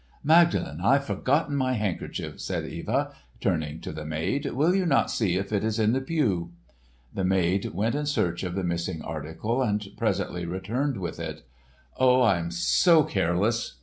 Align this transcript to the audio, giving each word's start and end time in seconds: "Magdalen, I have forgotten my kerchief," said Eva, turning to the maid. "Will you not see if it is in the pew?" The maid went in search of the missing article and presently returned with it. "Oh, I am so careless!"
"Magdalen, 0.23 0.81
I 0.81 0.93
have 0.93 1.05
forgotten 1.05 1.55
my 1.55 1.77
kerchief," 1.99 2.41
said 2.41 2.65
Eva, 2.65 3.13
turning 3.39 3.79
to 3.81 3.91
the 3.91 4.03
maid. 4.03 4.47
"Will 4.51 4.73
you 4.73 4.87
not 4.87 5.11
see 5.11 5.35
if 5.37 5.53
it 5.53 5.63
is 5.63 5.77
in 5.77 5.91
the 5.93 6.01
pew?" 6.01 6.53
The 7.13 7.23
maid 7.23 7.65
went 7.65 7.93
in 7.93 8.07
search 8.07 8.41
of 8.41 8.55
the 8.55 8.63
missing 8.63 9.03
article 9.03 9.61
and 9.61 9.87
presently 9.97 10.47
returned 10.47 10.97
with 10.97 11.19
it. 11.19 11.43
"Oh, 11.97 12.19
I 12.19 12.39
am 12.39 12.49
so 12.49 13.03
careless!" 13.03 13.75